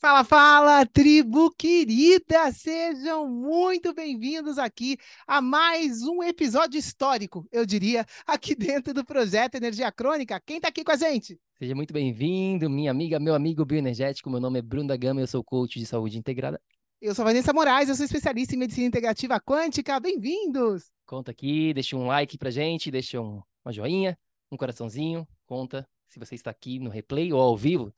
[0.00, 2.52] Fala, fala, tribo querida!
[2.52, 4.96] Sejam muito bem-vindos aqui
[5.26, 10.40] a mais um episódio histórico, eu diria, aqui dentro do projeto Energia Crônica.
[10.46, 11.36] Quem tá aqui com a gente?
[11.58, 14.30] Seja muito bem-vindo, minha amiga, meu amigo bioenergético.
[14.30, 16.60] Meu nome é Bruno da Gama, eu sou coach de saúde integrada.
[17.00, 19.98] Eu sou Vanessa Moraes, eu sou especialista em medicina integrativa quântica.
[19.98, 20.92] Bem-vindos!
[21.06, 24.16] Conta aqui, deixa um like pra gente, deixa um, uma joinha,
[24.48, 25.26] um coraçãozinho.
[25.44, 27.92] Conta se você está aqui no replay ou ao vivo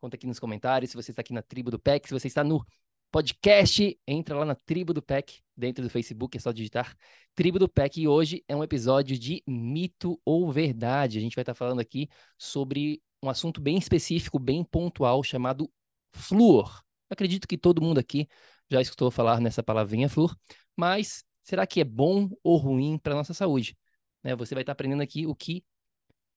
[0.00, 2.42] Conta aqui nos comentários se você está aqui na tribo do PEC, se você está
[2.42, 2.64] no
[3.10, 6.96] podcast, entra lá na tribo do PEC, dentro do Facebook, é só digitar
[7.34, 8.00] tribo do PEC.
[8.00, 11.18] E hoje é um episódio de mito ou verdade.
[11.18, 15.70] A gente vai estar falando aqui sobre um assunto bem específico, bem pontual, chamado
[16.12, 16.82] flúor.
[17.10, 18.26] Acredito que todo mundo aqui
[18.70, 20.34] já escutou falar nessa palavrinha flúor,
[20.74, 23.76] mas será que é bom ou ruim para a nossa saúde?
[24.22, 24.34] Né?
[24.36, 25.62] Você vai estar aprendendo aqui o que,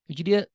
[0.09, 0.49] eu diria,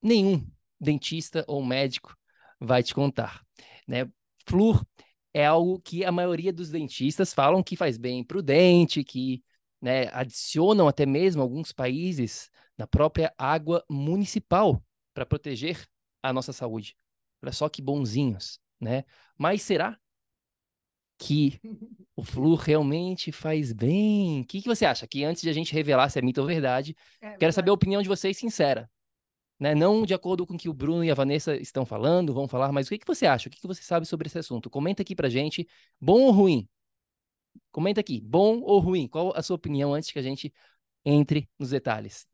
[0.00, 0.46] nenhum
[0.78, 2.14] dentista ou médico
[2.60, 3.42] vai te contar.
[3.86, 4.10] Né?
[4.46, 4.84] Flúor
[5.32, 9.42] é algo que a maioria dos dentistas falam que faz bem para o dente, que
[9.80, 15.86] né, adicionam até mesmo alguns países na própria água municipal para proteger
[16.22, 16.96] a nossa saúde.
[17.42, 19.04] Olha só que bonzinhos, né?
[19.36, 19.98] Mas será
[21.18, 21.60] que
[22.14, 24.40] o flúor realmente faz bem?
[24.40, 25.06] O que, que você acha?
[25.06, 27.74] Que antes de a gente revelar se é mito ou verdade, é, quero saber a
[27.74, 28.90] opinião de vocês sincera
[29.58, 29.74] né?
[29.74, 32.72] Não de acordo com o que o Bruno e a Vanessa estão falando, vão falar,
[32.72, 33.48] mas o que, que você acha?
[33.48, 34.70] O que, que você sabe sobre esse assunto?
[34.70, 35.66] Comenta aqui pra gente,
[36.00, 36.68] bom ou ruim?
[37.70, 39.08] Comenta aqui, bom ou ruim?
[39.08, 40.52] Qual a sua opinião antes que a gente
[41.04, 42.26] entre nos detalhes?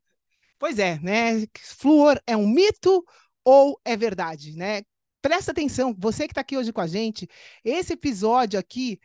[0.59, 1.47] Pois é, né?
[1.59, 3.05] Flúor é um mito
[3.45, 4.83] ou é verdade, né?
[5.21, 7.29] Presta atenção, você que está aqui hoje com a gente,
[7.65, 8.99] esse episódio aqui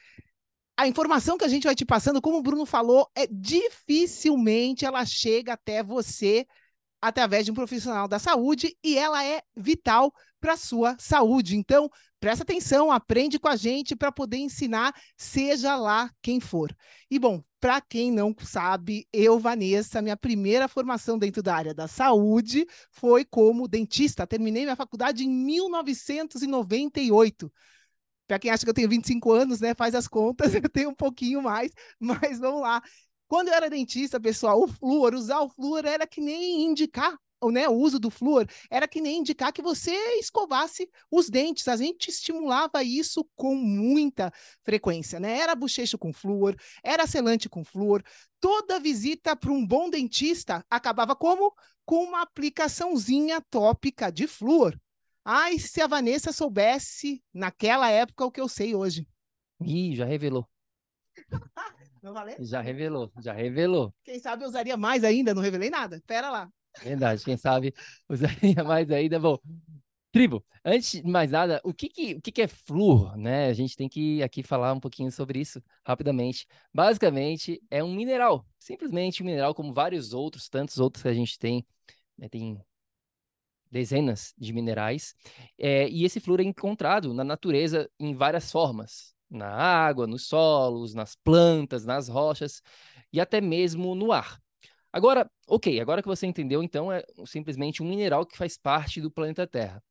[0.78, 5.04] a informação que a gente vai te passando, como o Bruno falou, é dificilmente ela
[5.06, 6.46] chega até você
[7.02, 11.56] através de um profissional da saúde e ela é vital para a sua saúde.
[11.56, 16.76] Então, presta atenção, aprende com a gente para poder ensinar, seja lá quem for.
[17.10, 21.88] E bom, para quem não sabe, eu, Vanessa, minha primeira formação dentro da área da
[21.88, 24.28] saúde foi como dentista.
[24.28, 27.52] Terminei minha faculdade em 1998.
[28.28, 30.96] Para quem acha que eu tenho 25 anos, né, faz as contas, eu tenho um
[30.96, 32.82] pouquinho mais, mas vamos lá.
[33.28, 37.18] Quando eu era dentista, pessoal, o flúor, usar o flúor era que nem indicar
[37.52, 41.68] né, o uso do flúor era que nem indicar que você escovasse os dentes.
[41.68, 44.34] A gente estimulava isso com muita
[44.64, 45.40] frequência, né?
[45.40, 48.04] Era bochecho com flúor, era selante com flúor.
[48.40, 51.54] Toda visita para um bom dentista acabava como?
[51.86, 54.80] Com uma aplicaçãozinha tópica de flúor.
[55.24, 59.08] Ai, se a Vanessa soubesse naquela época o que eu sei hoje.
[59.62, 60.48] Ih, já revelou.
[62.08, 62.38] Não valeu?
[62.40, 63.94] Já revelou, já revelou.
[64.06, 66.02] Quem sabe eu usaria mais ainda, não revelei nada.
[66.08, 66.50] Pera lá.
[66.82, 67.74] Verdade, quem sabe
[68.08, 69.20] usaria mais ainda.
[69.20, 69.38] Bom,
[70.10, 73.48] tribo, antes de mais nada, o que, que, o que, que é flúor, né?
[73.48, 76.48] A gente tem que aqui falar um pouquinho sobre isso rapidamente.
[76.74, 81.38] Basicamente, é um mineral, simplesmente um mineral como vários outros, tantos outros que a gente
[81.38, 81.68] tem,
[82.18, 82.30] né?
[82.30, 82.58] tem
[83.70, 85.14] dezenas de minerais,
[85.60, 90.94] é, e esse flúor é encontrado na natureza em várias formas, na água, nos solos,
[90.94, 92.62] nas plantas, nas rochas
[93.12, 94.40] e até mesmo no ar.
[94.92, 99.12] Agora, ok, agora que você entendeu, então é simplesmente um mineral que faz parte do
[99.12, 99.84] planeta Terra.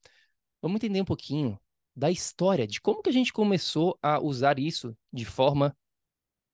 [0.61, 1.59] Vamos entender um pouquinho
[1.94, 5.77] da história, de como que a gente começou a usar isso de forma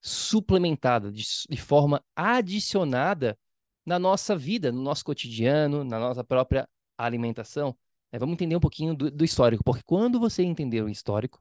[0.01, 3.39] suplementada, de, de forma adicionada
[3.87, 7.77] na nossa vida, no nosso cotidiano, na nossa própria alimentação.
[8.11, 11.41] É, vamos entender um pouquinho do, do histórico, porque quando você entender o histórico,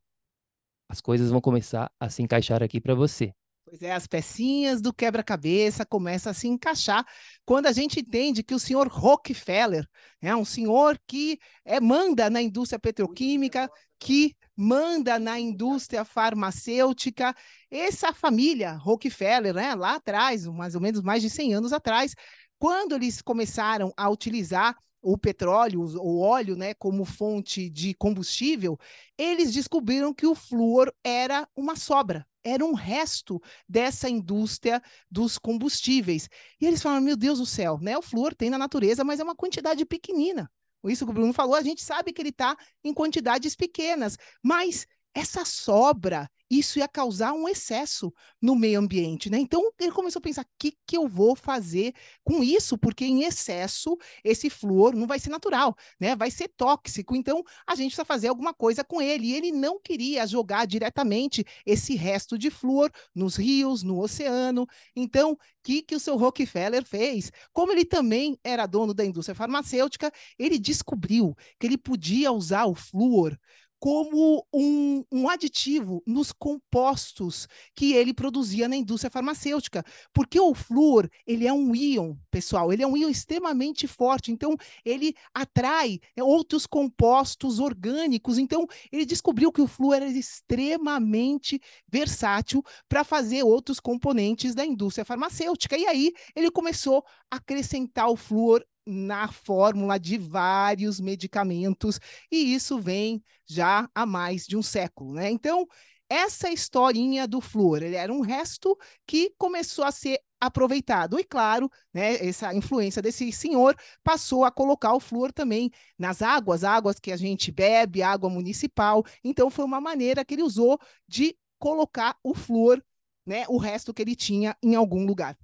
[0.91, 3.33] as coisas vão começar a se encaixar aqui para você.
[3.63, 7.05] Pois é, as pecinhas do quebra-cabeça começam a se encaixar
[7.45, 9.87] quando a gente entende que o senhor Rockefeller
[10.21, 17.33] é um senhor que é, manda na indústria petroquímica, que manda na indústria farmacêutica.
[17.69, 22.13] Essa família Rockefeller, né, lá atrás, mais ou menos mais de 100 anos atrás,
[22.59, 28.77] quando eles começaram a utilizar o petróleo, o óleo, né, como fonte de combustível,
[29.17, 36.29] eles descobriram que o flúor era uma sobra, era um resto dessa indústria dos combustíveis.
[36.59, 37.97] E eles falaram: meu Deus do céu, né?
[37.97, 40.49] O flúor tem na natureza, mas é uma quantidade pequenina.
[40.83, 44.87] Isso que o Bruno falou, a gente sabe que ele está em quantidades pequenas, mas
[45.13, 49.39] essa sobra, isso ia causar um excesso no meio ambiente, né?
[49.39, 51.93] Então ele começou a pensar: o que, que eu vou fazer
[52.25, 52.77] com isso?
[52.77, 56.13] Porque em excesso esse flúor não vai ser natural, né?
[56.13, 57.15] Vai ser tóxico.
[57.15, 59.27] Então a gente precisa fazer alguma coisa com ele.
[59.27, 64.67] E ele não queria jogar diretamente esse resto de flúor nos rios, no oceano.
[64.93, 67.31] Então, o que, que o seu Rockefeller fez?
[67.53, 72.75] Como ele também era dono da indústria farmacêutica, ele descobriu que ele podia usar o
[72.75, 73.37] flúor
[73.81, 79.83] como um, um, aditivo nos compostos que ele produzia na indústria farmacêutica,
[80.13, 84.55] porque o flúor ele é um íon, pessoal, ele é um íon extremamente forte, então
[84.85, 91.59] ele atrai outros compostos orgânicos, então ele descobriu que o flúor era extremamente
[91.91, 98.15] versátil para fazer outros componentes da indústria farmacêutica, e aí ele começou a acrescentar o
[98.15, 101.99] flúor na fórmula de vários medicamentos,
[102.31, 105.29] e isso vem já há mais de um século, né?
[105.29, 105.67] Então,
[106.09, 111.17] essa historinha do flúor, ele era um resto que começou a ser aproveitado.
[111.17, 116.65] E claro, né, essa influência desse senhor passou a colocar o flúor também nas águas,
[116.65, 119.05] águas que a gente bebe, água municipal.
[119.23, 120.77] Então foi uma maneira que ele usou
[121.07, 122.83] de colocar o flúor,
[123.25, 125.37] né, o resto que ele tinha em algum lugar.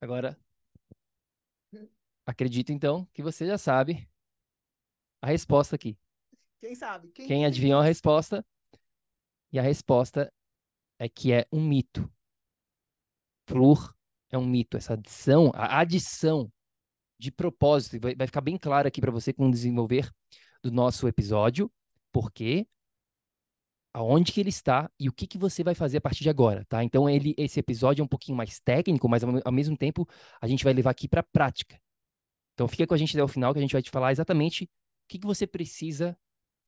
[0.00, 0.36] Agora,
[2.26, 4.08] Acredito, então, que você já sabe
[5.22, 5.96] a resposta aqui.
[6.60, 7.12] Quem sabe?
[7.12, 8.44] Quem, Quem adivinhou a resposta?
[9.52, 10.32] E a resposta
[10.98, 12.12] é que é um mito.
[13.48, 13.94] Flúor
[14.30, 14.76] é um mito.
[14.76, 16.52] Essa adição, a adição
[17.18, 20.10] de propósito, vai, vai ficar bem claro aqui para você com o desenvolver
[20.62, 21.72] do nosso episódio,
[22.12, 22.66] porque
[23.94, 26.64] aonde que ele está e o que, que você vai fazer a partir de agora,
[26.66, 26.84] tá?
[26.84, 30.06] Então ele, esse episódio é um pouquinho mais técnico, mas ao, ao mesmo tempo
[30.40, 31.80] a gente vai levar aqui para a prática.
[32.56, 34.64] Então fica com a gente até o final que a gente vai te falar exatamente
[34.64, 34.68] o
[35.08, 36.18] que, que você precisa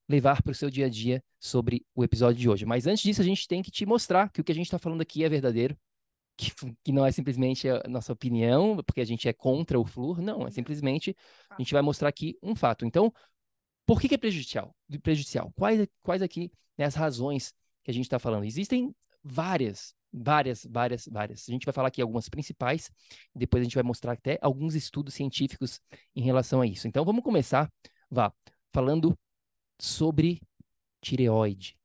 [0.06, 2.66] levar para o seu dia a dia sobre o episódio de hoje.
[2.66, 4.78] Mas antes disso, a gente tem que te mostrar que o que a gente está
[4.78, 5.76] falando aqui é verdadeiro,
[6.36, 6.52] que,
[6.84, 10.46] que, não é simplesmente a nossa opinião, porque a gente é contra o flúor, não,
[10.46, 11.16] é simplesmente
[11.50, 12.84] a gente vai mostrar aqui um fato.
[12.84, 13.12] Então,
[13.86, 14.74] por que, que é prejudicial?
[15.02, 15.50] prejudicial?
[15.56, 18.44] Quais, quais aqui né, as razões que a gente está falando?
[18.44, 18.94] Existem
[19.24, 21.48] várias Várias, várias, várias.
[21.48, 22.90] A gente vai falar aqui algumas principais,
[23.34, 25.80] depois a gente vai mostrar até alguns estudos científicos
[26.16, 26.88] em relação a isso.
[26.88, 27.70] Então vamos começar,
[28.10, 28.32] vá,
[28.72, 29.16] falando
[29.78, 30.40] sobre
[31.00, 31.76] tireoide.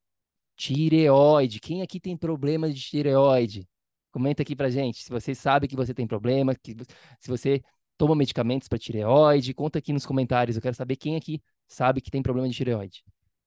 [0.56, 1.60] Tireoide.
[1.60, 3.68] Quem aqui tem problema de tireoide?
[4.12, 6.76] Comenta aqui pra gente se você sabe que você tem problema, que,
[7.20, 7.62] se você
[7.98, 10.56] toma medicamentos para tireoide, conta aqui nos comentários.
[10.56, 13.04] Eu quero saber quem aqui sabe que tem problema de tireoide.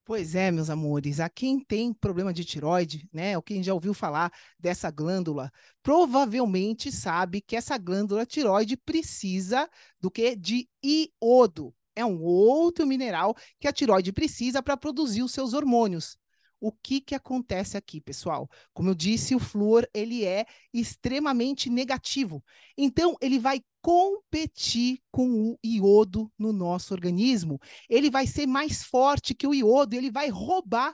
[0.06, 3.92] Pois é, meus amores, a quem tem problema de tiroide, né, ou quem já ouviu
[3.92, 9.68] falar dessa glândula, provavelmente sabe que essa glândula tiroide precisa
[10.00, 10.36] do que?
[10.36, 11.74] De iodo.
[11.96, 16.16] É um outro mineral que a tiroide precisa para produzir os seus hormônios.
[16.60, 18.48] O que, que acontece aqui, pessoal?
[18.72, 22.44] Como eu disse, o flúor ele é extremamente negativo.
[22.78, 27.56] Então, ele vai competir com o iodo no nosso organismo.
[27.88, 30.92] Ele vai ser mais forte que o iodo, ele vai roubar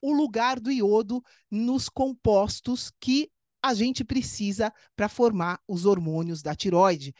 [0.00, 3.30] o lugar do iodo nos compostos que
[3.62, 7.14] a gente precisa para formar os hormônios da tiroide.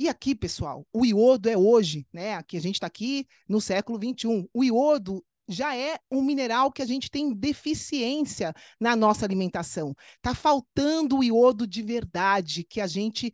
[0.00, 2.34] E aqui, pessoal, o iodo é hoje, né?
[2.34, 4.48] Aqui a gente está aqui no século 21.
[4.52, 9.94] O iodo já é um mineral que a gente tem deficiência na nossa alimentação.
[10.16, 13.32] Está faltando o iodo de verdade que a gente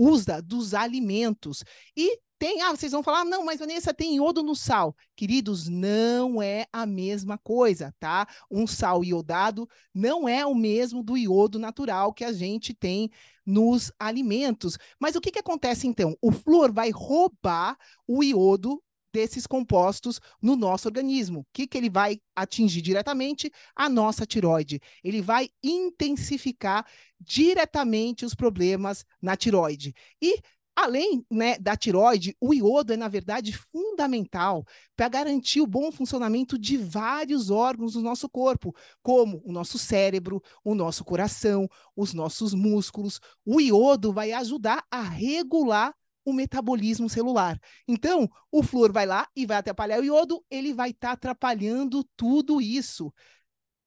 [0.00, 1.62] usa dos alimentos.
[1.94, 4.96] E tem, ah, vocês vão falar, não, mas Vanessa tem iodo no sal.
[5.14, 8.26] Queridos, não é a mesma coisa, tá?
[8.50, 13.10] Um sal iodado não é o mesmo do iodo natural que a gente tem
[13.44, 14.78] nos alimentos.
[14.98, 16.16] Mas o que, que acontece então?
[16.22, 17.76] O flúor vai roubar
[18.08, 21.40] o iodo desses compostos no nosso organismo.
[21.40, 23.50] O que, que ele vai atingir diretamente?
[23.74, 24.80] A nossa tiroide.
[25.02, 26.86] Ele vai intensificar
[27.20, 29.94] diretamente os problemas na tiroide.
[30.20, 30.40] E
[30.76, 34.64] Além né, da tiroide, o iodo é, na verdade, fundamental
[34.96, 40.42] para garantir o bom funcionamento de vários órgãos do nosso corpo, como o nosso cérebro,
[40.64, 43.20] o nosso coração, os nossos músculos.
[43.44, 45.94] O iodo vai ajudar a regular
[46.30, 47.60] o metabolismo celular.
[47.86, 52.04] Então, o flúor vai lá e vai atrapalhar o iodo, ele vai estar tá atrapalhando
[52.16, 53.12] tudo isso.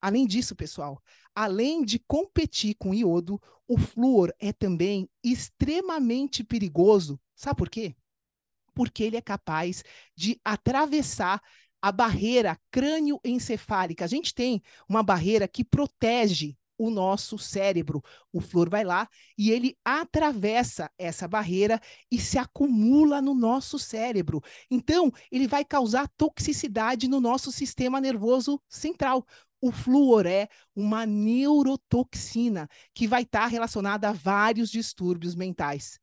[0.02, 1.02] Além disso, pessoal,
[1.34, 7.20] além de competir com o iodo, o flúor é também extremamente perigoso.
[7.36, 7.96] Sabe por quê?
[8.74, 9.84] Porque ele é capaz
[10.16, 11.42] de atravessar
[11.82, 14.06] a barreira crânioencefálica.
[14.06, 18.02] A gente tem uma barreira que protege o nosso cérebro.
[18.32, 21.80] O flúor vai lá e ele atravessa essa barreira
[22.12, 24.42] e se acumula no nosso cérebro.
[24.70, 29.26] Então, ele vai causar toxicidade no nosso sistema nervoso central.
[29.62, 36.00] O flúor é uma neurotoxina que vai estar relacionada a vários distúrbios mentais.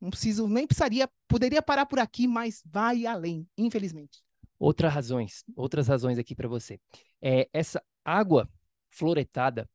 [0.00, 4.22] Não preciso, nem precisaria, poderia parar por aqui, mas vai além, infelizmente.
[4.58, 6.80] Outras razões, outras razões aqui para você.
[7.20, 8.48] É, essa água
[8.96, 9.68] fluoretada,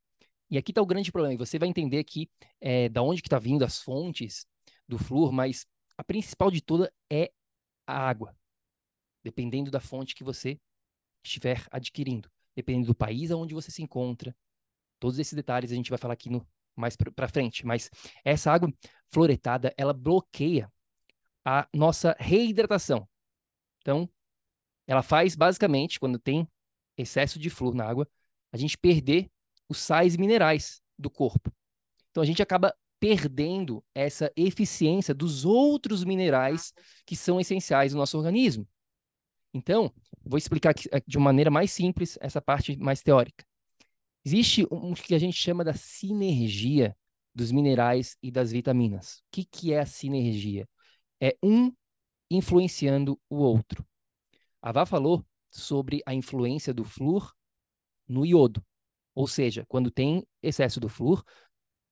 [0.49, 3.27] e aqui está o grande problema, e você vai entender aqui é, da onde que
[3.27, 4.45] está vindo as fontes
[4.87, 5.65] do flúor, mas
[5.97, 7.31] a principal de toda é
[7.87, 8.35] a água,
[9.23, 10.59] dependendo da fonte que você
[11.23, 14.35] estiver adquirindo dependendo do país aonde você se encontra.
[14.99, 17.89] Todos esses detalhes a gente vai falar aqui no mais para frente, mas
[18.23, 18.73] essa água
[19.09, 20.71] fluoretada, ela bloqueia
[21.43, 23.07] a nossa reidratação.
[23.79, 24.09] Então,
[24.87, 26.47] ela faz basicamente quando tem
[26.97, 28.07] excesso de flúor na água,
[28.51, 29.29] a gente perder
[29.67, 31.51] os sais minerais do corpo.
[32.09, 36.71] Então a gente acaba perdendo essa eficiência dos outros minerais
[37.05, 38.67] que são essenciais no nosso organismo.
[39.53, 39.91] Então,
[40.23, 43.43] vou explicar aqui, de uma maneira mais simples essa parte mais teórica.
[44.23, 46.95] Existe um que a gente chama da sinergia
[47.33, 49.17] dos minerais e das vitaminas.
[49.17, 50.67] O que, que é a sinergia?
[51.19, 51.73] É um
[52.29, 53.85] influenciando o outro.
[54.61, 57.33] A Vá falou sobre a influência do flúor
[58.11, 58.63] no iodo.
[59.15, 61.23] Ou seja, quando tem excesso do flúor,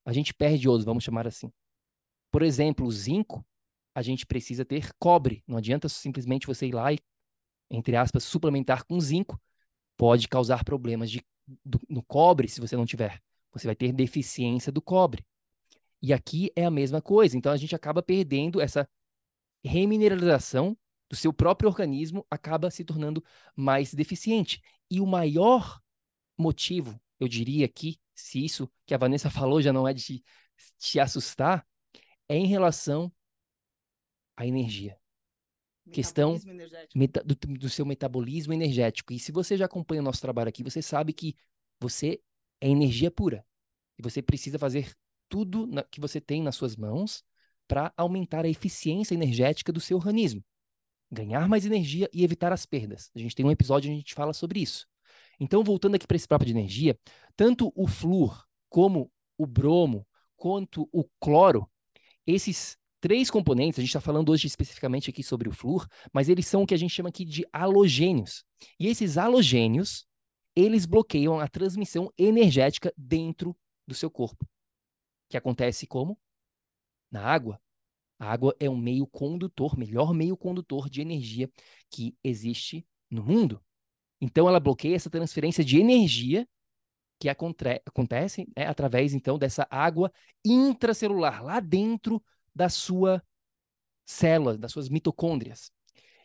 [0.06, 1.52] a gente perde iodo, vamos chamar assim.
[2.32, 3.46] Por exemplo, o zinco,
[3.94, 5.44] a gente precisa ter cobre.
[5.48, 7.00] Não adianta simplesmente você ir lá e
[7.70, 9.40] entre aspas, suplementar com zinco,
[9.96, 11.24] pode causar problemas de,
[11.64, 13.22] do, no cobre se você não tiver.
[13.52, 15.26] Você vai ter deficiência do cobre.
[16.02, 17.38] E aqui é a mesma coisa.
[17.38, 18.90] Então a gente acaba perdendo essa
[19.64, 20.78] remineralização
[21.10, 23.24] do seu próprio organismo, acaba se tornando
[23.56, 24.62] mais deficiente.
[24.90, 25.80] E o maior
[26.42, 30.24] motivo, eu diria aqui, se isso que a Vanessa falou já não é de
[30.78, 31.68] te, assustar,
[32.28, 33.12] é em relação
[34.36, 35.00] à energia
[35.90, 36.40] questão
[36.96, 39.14] meta, do, do, seu metabolismo energético.
[39.14, 41.36] E se você já acompanha o nosso trabalho aqui, você sabe que
[41.80, 42.22] você
[42.62, 43.46] é energia pura.
[43.98, 44.94] E você precisa fazer
[45.28, 47.24] tudo na, que você tem nas suas mãos
[47.68, 50.44] para aumentar a eficiência energética do seu organismo.
[51.12, 53.12] Ganhar mais energia e evitar as perdas.
[53.16, 54.88] A gente tem um episódio onde a gente fala sobre isso.
[55.40, 56.98] Então, voltando aqui para esse papo de energia,
[57.36, 60.06] tanto o flúor como o bromo,
[60.36, 61.70] quanto o cloro,
[62.26, 66.48] esses três componentes, a gente está falando hoje especificamente aqui sobre o flúor, mas eles
[66.48, 68.44] são o que a gente chama aqui de halogênios.
[68.80, 70.06] E esses halogênios,
[70.56, 73.56] eles bloqueiam a transmissão energética dentro
[73.88, 74.48] do seu corpo.
[75.30, 76.20] Que acontece como?
[77.10, 77.62] Na água.
[78.20, 81.50] A água é um meio condutor, melhor meio condutor de energia
[81.90, 83.64] que existe no mundo.
[84.22, 86.48] Então ela bloqueia essa transferência de energia
[87.20, 90.12] que acontece é, através então dessa água
[90.44, 92.24] intracelular lá dentro
[92.56, 93.22] da sua
[94.06, 95.72] célula, das suas mitocôndrias.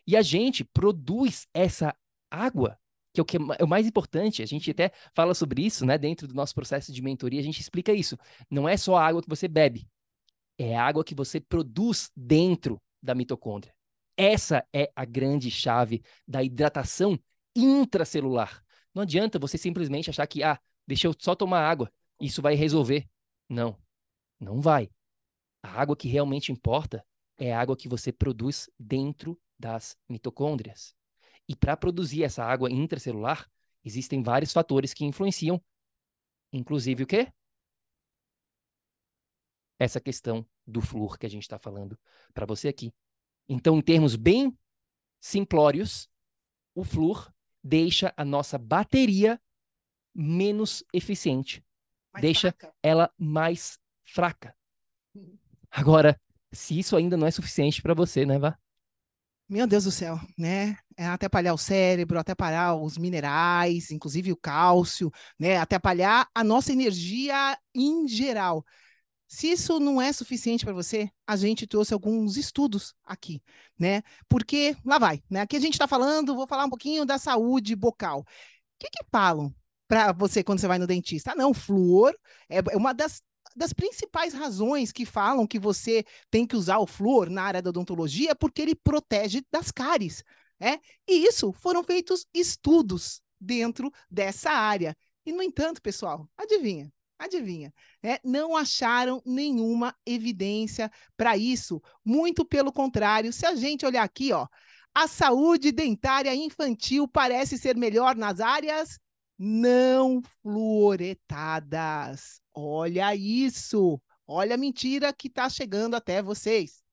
[0.07, 1.95] E a gente produz essa
[2.31, 2.79] água,
[3.13, 5.97] que é o que é o mais importante, a gente até fala sobre isso, né,
[5.97, 8.17] dentro do nosso processo de mentoria, a gente explica isso.
[8.49, 9.87] Não é só a água que você bebe,
[10.57, 13.73] é a água que você produz dentro da mitocôndria.
[14.17, 17.19] Essa é a grande chave da hidratação
[17.55, 18.63] intracelular.
[18.93, 23.09] Não adianta você simplesmente achar que, ah, deixa eu só tomar água, isso vai resolver.
[23.49, 23.77] Não,
[24.39, 24.89] não vai.
[25.61, 27.05] A água que realmente importa
[27.37, 30.95] é a água que você produz dentro das mitocôndrias.
[31.47, 33.49] E para produzir essa água intracelular,
[33.83, 35.61] existem vários fatores que influenciam,
[36.51, 37.31] inclusive o quê?
[39.77, 41.99] Essa questão do flúor que a gente está falando
[42.33, 42.93] para você aqui.
[43.47, 44.57] Então, em termos bem
[45.19, 46.09] simplórios,
[46.73, 47.31] o flúor
[47.65, 49.41] deixa a nossa bateria
[50.13, 51.65] menos eficiente,
[52.13, 52.75] mais deixa fraca.
[52.83, 54.55] ela mais fraca.
[55.71, 56.21] Agora,
[56.53, 58.55] se isso ainda não é suficiente para você, né, Vá?
[59.49, 60.77] Meu Deus do céu, né?
[60.95, 65.57] É atrapalhar o cérebro, atrapalhar os minerais, inclusive o cálcio, né?
[65.57, 68.63] Atrapalhar a nossa energia em geral.
[69.27, 73.41] Se isso não é suficiente para você, a gente trouxe alguns estudos aqui,
[73.77, 74.03] né?
[74.29, 75.41] Porque lá vai, né?
[75.41, 78.19] Aqui a gente está falando, vou falar um pouquinho da saúde bucal.
[78.19, 78.25] O
[78.79, 79.53] que, que falam
[79.87, 81.31] para você quando você vai no dentista?
[81.31, 82.15] Ah, não, flúor
[82.49, 83.23] é, é uma das,
[83.55, 87.69] das principais razões que falam que você tem que usar o flúor na área da
[87.69, 90.23] odontologia porque ele protege das cáries,
[90.59, 90.79] né?
[91.07, 94.95] E isso foram feitos estudos dentro dessa área.
[95.25, 96.91] E, no entanto, pessoal, adivinha?
[97.17, 98.17] Adivinha, né?
[98.23, 101.81] não acharam nenhuma evidência para isso.
[102.03, 104.47] Muito pelo contrário, se a gente olhar aqui, ó,
[104.93, 108.99] a saúde dentária infantil parece ser melhor nas áreas
[109.37, 112.41] não fluoretadas.
[112.53, 114.01] Olha isso!
[114.27, 116.83] Olha a mentira que está chegando até vocês.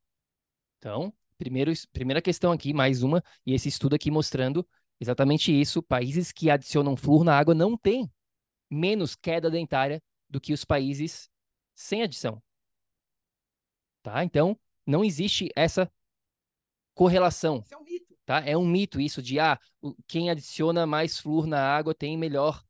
[0.79, 4.67] Então, primeiro, primeira questão aqui, mais uma, e esse estudo aqui mostrando
[5.01, 5.83] exatamente isso.
[5.83, 8.11] Países que adicionam flúor na água não têm
[8.69, 10.03] menos queda dentária
[10.33, 11.31] do que os países
[11.75, 12.43] sem adição.
[14.03, 14.25] Tá?
[14.25, 15.93] Então, não existe essa
[16.95, 17.63] correlação.
[17.65, 18.17] Isso é um mito.
[18.25, 18.41] Tá?
[18.41, 19.61] É um mito isso de ah,
[20.09, 22.65] quem adiciona mais flúor na água tem melhor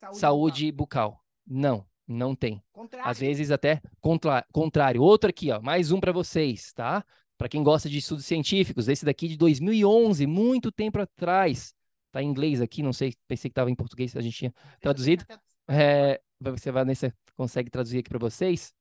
[0.00, 1.10] saúde, saúde bucal.
[1.12, 1.24] bucal.
[1.46, 2.62] Não, não tem.
[2.72, 3.08] Contrário.
[3.08, 4.44] Às vezes até contra...
[4.52, 5.00] contrário.
[5.00, 7.04] Outro aqui, ó, mais um para vocês, tá?
[7.38, 11.72] Para quem gosta de estudos científicos, esse daqui de 2011, muito tempo atrás.
[12.10, 15.24] Tá em inglês aqui, não sei, pensei que estava em português, a gente tinha traduzido.
[15.68, 18.72] É, você, Vanessa, consegue traduzir aqui para vocês?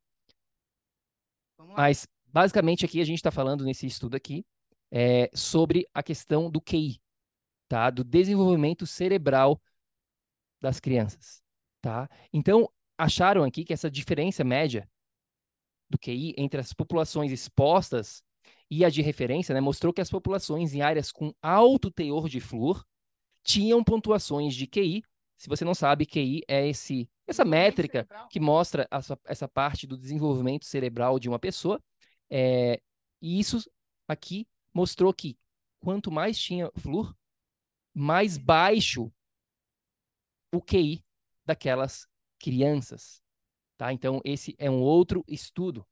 [1.76, 4.46] Mas, basicamente, aqui a gente está falando nesse estudo aqui
[4.92, 7.02] é, sobre a questão do QI,
[7.68, 7.90] tá?
[7.90, 9.62] Do desenvolvimento cerebral
[10.62, 11.42] das crianças,
[11.82, 12.10] tá?
[12.32, 14.90] Então, acharam aqui que essa diferença média
[15.90, 18.24] do QI entre as populações expostas
[18.70, 22.40] e a de referência, né, mostrou que as populações em áreas com alto teor de
[22.40, 22.84] flúor
[23.44, 25.04] tinham pontuações de QI
[25.38, 29.98] se você não sabe, QI é esse, essa métrica que mostra essa, essa parte do
[29.98, 31.84] desenvolvimento cerebral de uma pessoa.
[32.30, 32.82] É,
[33.22, 33.70] e isso
[34.08, 35.38] aqui mostrou que
[35.80, 37.14] quanto mais tinha flúor,
[37.94, 39.12] mais baixo
[40.54, 41.04] o QI
[41.46, 42.08] daquelas
[42.40, 43.22] crianças.
[43.78, 43.92] Tá?
[43.92, 45.86] Então, esse é um outro estudo.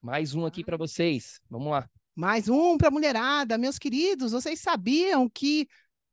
[0.00, 1.40] Mais um aqui para vocês.
[1.48, 1.88] Vamos lá.
[2.14, 3.56] Mais um para a mulherada.
[3.56, 5.66] Meus queridos, vocês sabiam que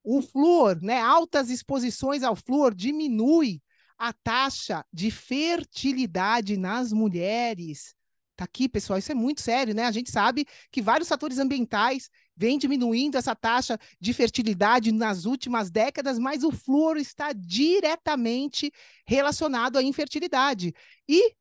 [0.03, 3.61] o flúor, né, altas exposições ao flúor diminui
[3.99, 7.93] a taxa de fertilidade nas mulheres.
[8.39, 9.83] Tá aqui, pessoal, isso é muito sério, né?
[9.83, 15.69] A gente sabe que vários fatores ambientais vêm diminuindo essa taxa de fertilidade nas últimas
[15.69, 18.71] décadas, mas o flúor está diretamente
[19.05, 20.73] relacionado à infertilidade.
[21.05, 21.35] E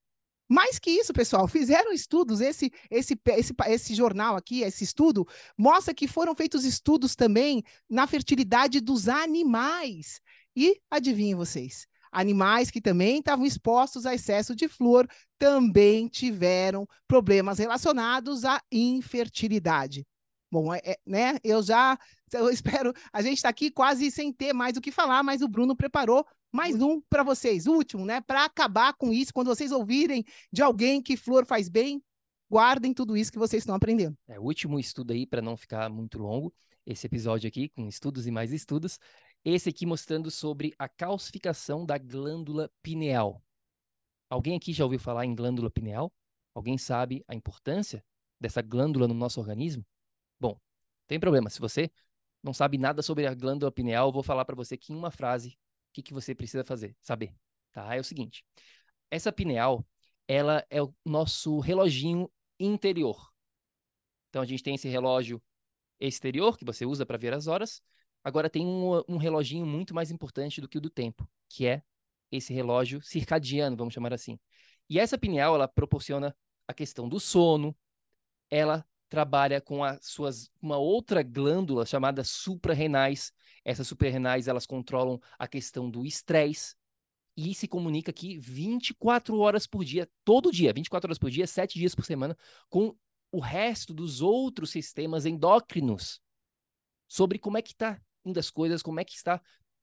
[0.49, 2.40] mais que isso, pessoal, fizeram estudos.
[2.40, 5.25] Esse, esse, esse, esse jornal aqui, esse estudo,
[5.57, 10.21] mostra que foram feitos estudos também na fertilidade dos animais.
[10.57, 11.87] E adivinhem vocês,
[12.18, 15.07] animais que também estavam expostos a excesso de flúor
[15.38, 20.07] também tiveram problemas relacionados à infertilidade.
[20.50, 21.37] Bom, é, é, né?
[21.44, 21.98] Eu já
[22.33, 22.92] eu espero.
[23.12, 26.26] A gente está aqui quase sem ter mais o que falar, mas o Bruno preparou
[26.50, 28.20] mais um para vocês, último, né?
[28.20, 32.02] Para acabar com isso, quando vocês ouvirem de alguém que flor faz bem,
[32.50, 34.16] guardem tudo isso que vocês estão aprendendo.
[34.26, 36.52] É o último estudo aí, para não ficar muito longo,
[36.87, 38.98] esse episódio aqui, com estudos e mais estudos.
[39.44, 43.42] Esse aqui mostrando sobre a calcificação da glândula pineal.
[44.29, 46.12] Alguém aqui já ouviu falar em glândula pineal?
[46.55, 48.05] Alguém sabe a importância
[48.40, 49.85] dessa glândula no nosso organismo?
[50.38, 50.59] Bom,
[51.07, 51.48] tem problema.
[51.48, 51.90] Se você
[52.42, 55.11] não sabe nada sobre a glândula pineal, eu vou falar para você que em uma
[55.11, 57.35] frase o que, que você precisa fazer, saber,
[57.72, 57.94] tá?
[57.94, 58.44] É o seguinte,
[59.11, 59.87] essa pineal,
[60.27, 63.33] ela é o nosso reloginho interior.
[64.29, 65.42] Então, a gente tem esse relógio
[65.98, 67.83] exterior, que você usa para ver as horas.
[68.29, 71.83] Agora, tem um, um reloginho muito mais importante do que o do tempo, que é
[72.31, 74.38] esse relógio circadiano, vamos chamar assim.
[74.87, 76.37] E essa pineal, ela proporciona
[76.67, 77.75] a questão do sono,
[78.51, 83.33] ela trabalha com as suas uma outra glândula chamada suprarrenais.
[83.64, 86.77] Essas suprarrenais elas controlam a questão do estresse
[87.35, 91.79] e se comunica aqui 24 horas por dia, todo dia, 24 horas por dia, 7
[91.79, 92.37] dias por semana,
[92.69, 92.95] com
[93.33, 96.21] o resto dos outros sistemas endócrinos
[97.09, 99.41] sobre como é que está indo as coisas, como é que está,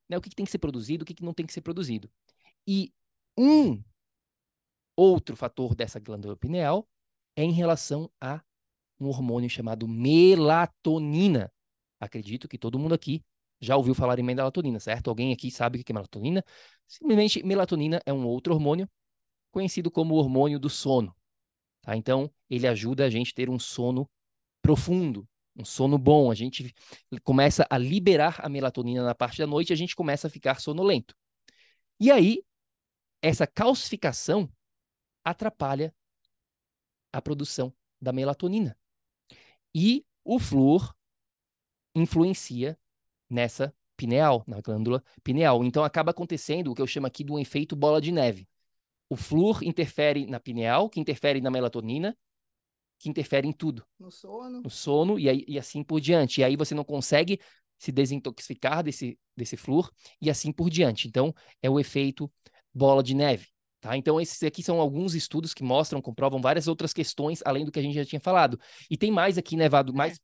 [0.08, 1.60] né, o que, que tem que ser produzido, o que, que não tem que ser
[1.60, 2.10] produzido.
[2.66, 2.92] E
[3.36, 3.82] um
[4.96, 6.88] outro fator dessa glândula pineal
[7.36, 8.42] é em relação a
[8.98, 11.52] um hormônio chamado melatonina.
[12.00, 13.22] Acredito que todo mundo aqui
[13.60, 15.08] já ouviu falar em melatonina, certo?
[15.08, 16.42] Alguém aqui sabe o que é melatonina?
[16.86, 18.88] Simplesmente, melatonina é um outro hormônio
[19.50, 21.14] conhecido como hormônio do sono.
[21.82, 21.96] Tá?
[21.96, 24.08] Então, ele ajuda a gente a ter um sono
[24.60, 26.30] profundo, um sono bom.
[26.30, 26.74] A gente
[27.24, 30.60] começa a liberar a melatonina na parte da noite e a gente começa a ficar
[30.60, 31.14] sonolento.
[31.98, 32.42] E aí,
[33.22, 34.50] essa calcificação
[35.24, 35.94] atrapalha
[37.12, 38.76] a produção da melatonina.
[39.74, 40.94] E o flúor
[41.94, 42.78] influencia
[43.28, 45.64] nessa pineal, na glândula pineal.
[45.64, 48.46] Então acaba acontecendo o que eu chamo aqui de um efeito bola de neve.
[49.08, 52.16] O flúor interfere na pineal, que interfere na melatonina,
[52.98, 53.84] que interfere em tudo.
[53.98, 54.60] No sono.
[54.62, 56.40] No sono e, aí, e assim por diante.
[56.40, 57.40] E aí você não consegue
[57.78, 61.08] se desintoxicar desse, desse flúor e assim por diante.
[61.08, 62.30] Então, é o efeito
[62.72, 63.46] bola de neve.
[63.80, 63.96] Tá?
[63.96, 67.78] Então, esses aqui são alguns estudos que mostram, comprovam várias outras questões, além do que
[67.78, 68.58] a gente já tinha falado.
[68.90, 70.18] E tem mais aqui, Nevado, né, mais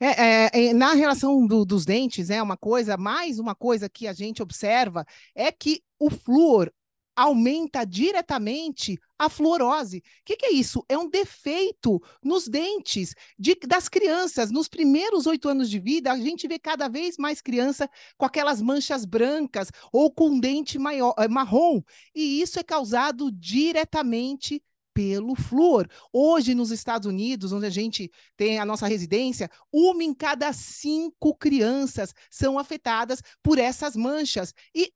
[0.00, 4.06] é, é, é, na relação do, dos dentes, é uma coisa, mais uma coisa que
[4.06, 6.72] a gente observa é que o flúor
[7.18, 9.98] aumenta diretamente a fluorose.
[9.98, 10.84] O que, que, é isso?
[10.88, 14.52] É um defeito nos dentes de, das crianças.
[14.52, 18.62] Nos primeiros oito anos de vida, a gente vê cada vez mais criança com aquelas
[18.62, 21.82] manchas brancas ou com dente maior, é, marrom.
[22.14, 24.62] E isso é causado diretamente
[24.94, 25.88] pelo flúor.
[26.12, 31.34] Hoje, nos Estados Unidos, onde a gente tem a nossa residência, uma em cada cinco
[31.34, 34.54] crianças são afetadas por essas manchas.
[34.74, 34.92] E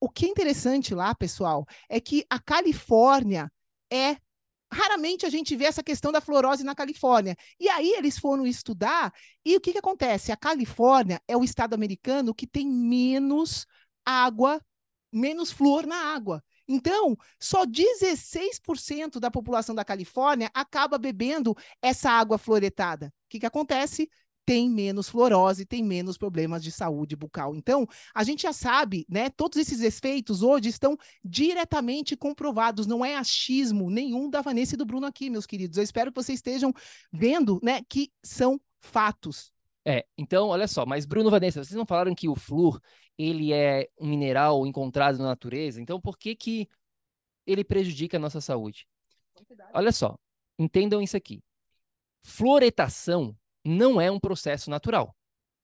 [0.00, 3.50] o que é interessante lá, pessoal, é que a Califórnia
[3.90, 4.16] é
[4.72, 7.36] raramente a gente vê essa questão da fluorose na Califórnia.
[7.58, 9.12] E aí eles foram estudar,
[9.44, 10.32] e o que, que acontece?
[10.32, 13.66] A Califórnia é o estado americano que tem menos
[14.04, 14.60] água,
[15.12, 16.42] menos flúor na água.
[16.68, 23.06] Então, só 16% da população da Califórnia acaba bebendo essa água fluoretada.
[23.06, 24.10] O que, que acontece?
[24.46, 27.56] Tem menos fluorose, tem menos problemas de saúde bucal.
[27.56, 29.28] Então, a gente já sabe, né?
[29.28, 34.86] Todos esses efeitos hoje estão diretamente comprovados, não é achismo nenhum da Vanessa e do
[34.86, 35.76] Bruno aqui, meus queridos.
[35.76, 36.72] Eu espero que vocês estejam
[37.12, 39.52] vendo, né, que são fatos.
[39.84, 42.80] É, então, olha só, mas Bruno Vanessa, vocês não falaram que o flúor,
[43.18, 46.68] ele é um mineral encontrado na natureza, então por que que
[47.44, 48.86] ele prejudica a nossa saúde?
[49.74, 50.16] Olha só,
[50.58, 51.42] entendam isso aqui.
[52.22, 55.14] Fluoretação não é um processo natural.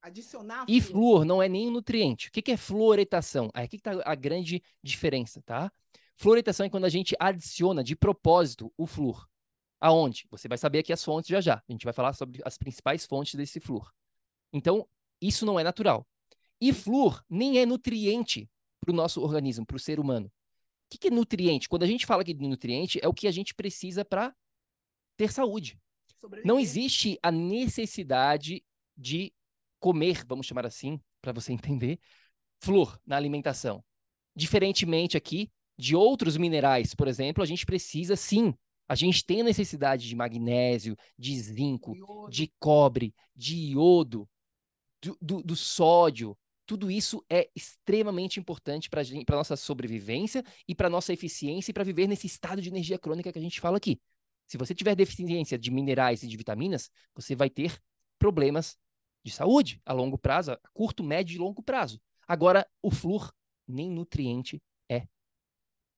[0.02, 2.28] Adicionar e flúor não é nem um nutriente.
[2.28, 3.50] O que é fluoretação?
[3.54, 5.70] Aqui está a grande diferença, tá?
[6.16, 9.28] Fluoretação é quando a gente adiciona de propósito o flúor.
[9.80, 10.26] Aonde?
[10.30, 11.54] Você vai saber aqui as fontes já já.
[11.54, 13.92] A gente vai falar sobre as principais fontes desse flúor.
[14.52, 14.88] Então,
[15.20, 16.06] isso não é natural.
[16.60, 18.48] E flúor nem é nutriente
[18.80, 20.26] para o nosso organismo, para o ser humano.
[20.26, 21.68] O que é nutriente?
[21.68, 24.34] Quando a gente fala aqui de nutriente, é o que a gente precisa para
[25.16, 25.78] ter saúde.
[26.44, 28.64] Não existe a necessidade
[28.96, 29.32] de
[29.80, 31.98] comer, vamos chamar assim, para você entender,
[32.60, 33.84] flúor na alimentação.
[34.34, 38.54] Diferentemente aqui de outros minerais, por exemplo, a gente precisa sim,
[38.88, 42.30] a gente tem a necessidade de magnésio, de zinco, iodo.
[42.30, 44.28] de cobre, de iodo,
[45.02, 46.36] do, do, do sódio.
[46.64, 51.84] Tudo isso é extremamente importante para a nossa sobrevivência e para nossa eficiência e para
[51.84, 54.00] viver nesse estado de energia crônica que a gente fala aqui.
[54.46, 57.78] Se você tiver deficiência de minerais e de vitaminas, você vai ter
[58.18, 58.78] problemas
[59.24, 62.00] de saúde a longo prazo, a curto, médio e longo prazo.
[62.26, 63.32] Agora, o flúor
[63.66, 65.06] nem nutriente é.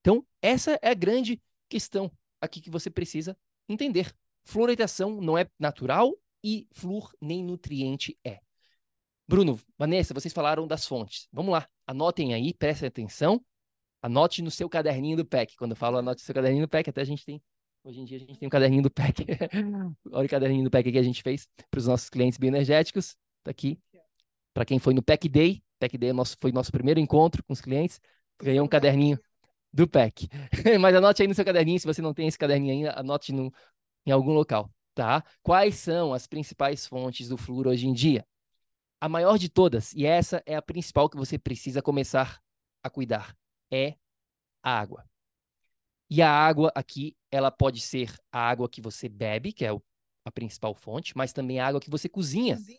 [0.01, 3.37] Então, essa é a grande questão aqui que você precisa
[3.69, 4.15] entender.
[4.45, 8.41] Fluoretação não é natural e flúor nem nutriente é.
[9.27, 11.27] Bruno, Vanessa, vocês falaram das fontes.
[11.33, 13.43] Vamos lá, anotem aí, prestem atenção.
[14.03, 15.57] Anote no seu caderninho do PEC.
[15.57, 17.43] Quando eu falo anote no seu caderninho do PEC, até a gente tem
[17.85, 19.27] Hoje em dia a gente tem um caderninho do PEC.
[20.11, 23.15] Olha o caderninho do PEC que a gente fez para os nossos clientes bioenergéticos.
[23.41, 23.79] Está aqui.
[24.55, 27.61] Para quem foi no PEC Day, PEC Day é foi nosso primeiro encontro com os
[27.61, 28.01] clientes,
[28.43, 29.19] ganhou um caderninho
[29.71, 30.29] do PEC.
[30.81, 33.53] Mas anote aí no seu caderninho, se você não tem esse caderninho ainda, anote no,
[34.07, 35.23] em algum local, tá?
[35.43, 38.27] Quais são as principais fontes do flúor hoje em dia?
[38.99, 42.41] A maior de todas, e essa é a principal que você precisa começar
[42.83, 43.37] a cuidar,
[43.71, 43.95] é
[44.63, 45.05] a água.
[46.11, 49.71] E a água aqui, ela pode ser a água que você bebe, que é
[50.25, 52.57] a principal fonte, mas também a água que você cozinha.
[52.57, 52.79] cozinha.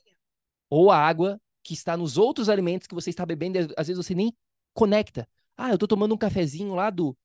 [0.69, 4.03] Ou a água que está nos outros alimentos que você está bebendo, e às vezes
[4.03, 4.33] você nem
[4.73, 5.27] conecta.
[5.57, 7.17] Ah, eu estou tomando um cafezinho lá do,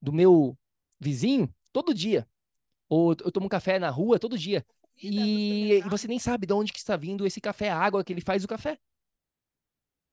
[0.00, 0.56] do meu
[0.98, 2.26] vizinho todo dia.
[2.88, 4.64] Ou eu tomo um café na rua todo dia.
[5.02, 8.12] E, e você nem sabe de onde que está vindo esse café, a água que
[8.12, 8.78] ele faz o café.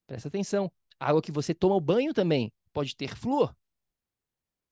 [0.07, 0.71] Presta atenção.
[0.99, 3.55] A água que você toma o banho também pode ter flúor.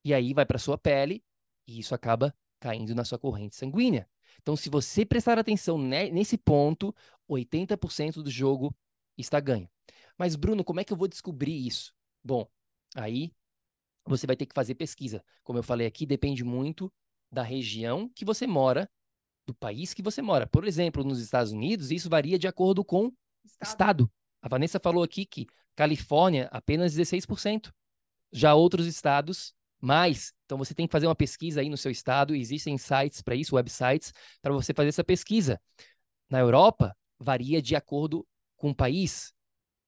[0.03, 1.23] E aí vai para sua pele
[1.67, 4.07] e isso acaba caindo na sua corrente sanguínea.
[4.41, 6.95] Então, se você prestar atenção nesse ponto,
[7.29, 8.75] 80% do jogo
[9.17, 9.69] está ganho.
[10.17, 11.93] Mas, Bruno, como é que eu vou descobrir isso?
[12.23, 12.47] Bom,
[12.95, 13.33] aí
[14.05, 15.23] você vai ter que fazer pesquisa.
[15.43, 16.91] Como eu falei aqui, depende muito
[17.31, 18.89] da região que você mora,
[19.45, 20.47] do país que você mora.
[20.47, 23.11] Por exemplo, nos Estados Unidos, isso varia de acordo com
[23.43, 23.67] estado.
[23.67, 24.11] estado.
[24.41, 27.71] A Vanessa falou aqui que Califórnia, apenas 16%.
[28.31, 32.35] Já outros estados, Mas, então você tem que fazer uma pesquisa aí no seu estado,
[32.35, 34.11] existem sites para isso, websites,
[34.41, 35.59] para você fazer essa pesquisa.
[36.29, 39.33] Na Europa, varia de acordo com o país.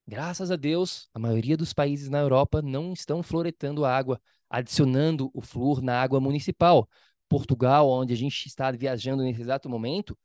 [0.07, 5.29] Graças a Deus, a maioria dos países na Europa não estão floretando a água, adicionando
[5.33, 6.87] o flúor na água municipal.
[7.29, 10.17] Portugal, onde a gente está viajando nesse exato momento,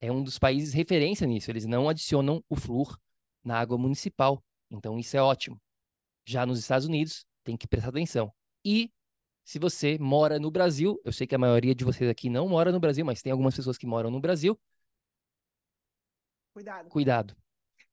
[0.00, 1.50] é um dos países referência nisso.
[1.50, 2.98] Eles não adicionam o flúor
[3.44, 4.42] na água municipal.
[4.70, 5.60] Então, isso é ótimo.
[6.24, 8.32] Já nos Estados Unidos, tem que prestar atenção.
[8.64, 8.90] E
[9.44, 12.72] se você mora no Brasil, eu sei que a maioria de vocês aqui não mora
[12.72, 14.58] no Brasil, mas tem algumas pessoas que moram no Brasil.
[16.54, 16.88] Cuidado.
[16.88, 17.36] Cuidado.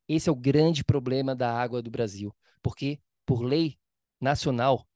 [0.08, 3.78] Esse é o grande problema da água do Brasil, porque por lei
[4.20, 4.88] nacional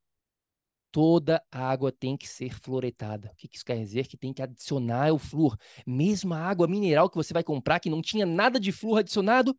[0.91, 3.31] toda a água tem que ser fluoretada.
[3.33, 4.07] O que isso quer dizer?
[4.07, 5.57] Que tem que adicionar o flúor.
[5.85, 9.57] Mesmo a água mineral que você vai comprar, que não tinha nada de flúor adicionado,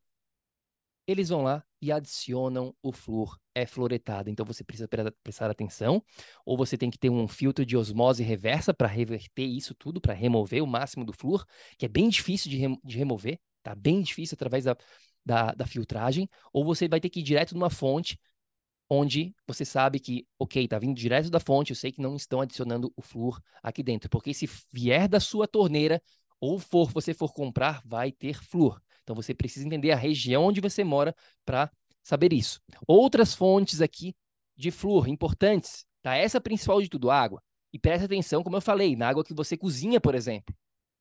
[1.07, 4.31] eles vão lá e adicionam o flúor, é fluoretado.
[4.31, 4.89] Então você precisa
[5.23, 6.03] prestar atenção,
[6.45, 10.15] ou você tem que ter um filtro de osmose reversa para reverter isso tudo, para
[10.15, 11.45] remover o máximo do flúor,
[11.79, 14.77] que é bem difícil de, de remover, tá bem difícil através da,
[15.25, 18.19] da, da filtragem, ou você vai ter que ir direto numa fonte
[18.89, 22.41] onde você sabe que, ok, tá vindo direto da fonte, eu sei que não estão
[22.41, 26.01] adicionando o flúor aqui dentro, porque se vier da sua torneira
[26.41, 28.81] ou for você for comprar, vai ter flúor.
[29.07, 31.15] Então você precisa entender a região onde você mora
[31.45, 31.71] para
[32.03, 32.61] saber isso.
[32.89, 34.13] Outras fontes aqui
[34.57, 36.17] de flúor importantes, tá?
[36.17, 37.41] Essa principal de tudo, água.
[37.73, 40.53] E preste atenção, como eu falei, na água que você cozinha, por exemplo.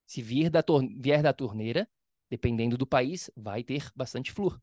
[0.05, 0.63] Se vier da,
[0.99, 1.89] vier da torneira,
[2.29, 4.61] dependendo do país, vai ter bastante flúor.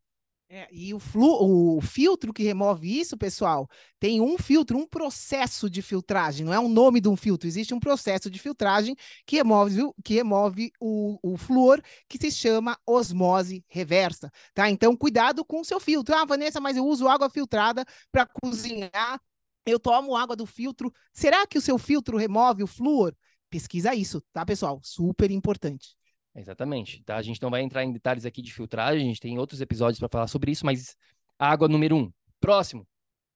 [0.55, 3.67] É, e o, flu, o filtro que remove isso, pessoal,
[3.99, 7.73] tem um filtro, um processo de filtragem, não é o nome de um filtro, existe
[7.73, 13.65] um processo de filtragem que remove, que remove o, o flúor, que se chama osmose
[13.67, 14.69] reversa, tá?
[14.69, 16.15] Então, cuidado com o seu filtro.
[16.15, 19.19] Ah, Vanessa, mas eu uso água filtrada para cozinhar,
[19.65, 20.93] eu tomo água do filtro.
[21.15, 23.17] Será que o seu filtro remove o flúor?
[23.49, 24.81] Pesquisa isso, tá, pessoal?
[24.83, 25.97] Super importante.
[26.35, 27.03] Exatamente.
[27.05, 27.17] Tá?
[27.17, 29.99] A gente não vai entrar em detalhes aqui de filtragem, a gente tem outros episódios
[29.99, 30.97] para falar sobre isso, mas
[31.39, 32.13] água número um.
[32.41, 32.87] Próximo,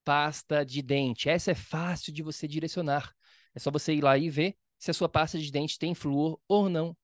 [0.05, 1.29] pasta de dente.
[1.29, 3.13] Essa é fácil de você direcionar.
[3.55, 6.39] É só você ir lá e ver se a sua pasta de dente tem flúor
[6.49, 6.97] ou não.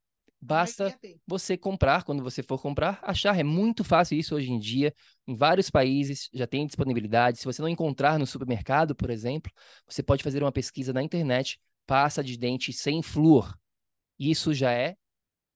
[0.45, 0.93] Basta
[1.25, 3.39] você comprar, quando você for comprar, achar.
[3.39, 4.93] É muito fácil isso hoje em dia.
[5.25, 7.39] Em vários países já tem disponibilidade.
[7.39, 9.53] Se você não encontrar no supermercado, por exemplo,
[9.87, 13.57] você pode fazer uma pesquisa na internet, pasta de dente sem flúor.
[14.19, 14.97] Isso já é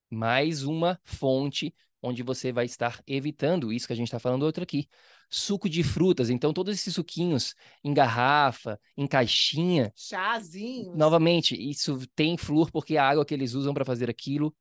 [0.09, 4.63] mais uma fonte onde você vai estar evitando isso que a gente está falando outro
[4.63, 4.87] aqui.
[5.29, 9.91] Suco de frutas, então todos esses suquinhos em garrafa, em caixinha.
[9.95, 10.95] Chazinho.
[10.95, 14.55] Novamente, isso tem flúor porque a água que eles usam para fazer aquilo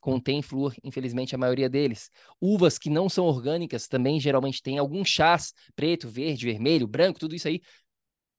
[0.00, 2.10] contém flúor, infelizmente a maioria deles.
[2.40, 7.34] Uvas que não são orgânicas também geralmente tem alguns chás preto, verde, vermelho, branco, tudo
[7.34, 7.60] isso aí.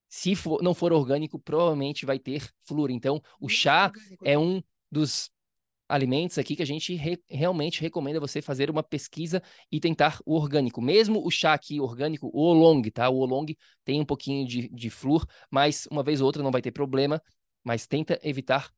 [0.10, 2.90] Se for, não for orgânico, provavelmente vai ter flúor.
[2.90, 3.92] Então, o chá
[4.24, 5.30] é um dos
[5.90, 10.36] alimentos aqui que a gente re realmente recomenda você fazer uma pesquisa e tentar o
[10.36, 10.82] orgânico.
[10.82, 13.10] Mesmo o chá aqui orgânico, o oolong, tá?
[13.10, 13.48] O oolong
[13.84, 17.22] tem um pouquinho de, de flúor, mas uma vez ou outra não vai ter problema,
[17.64, 18.70] mas tenta evitar